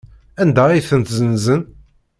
Anda 0.41 0.63
ay 0.69 0.81
tent-ssenzen? 0.89 1.61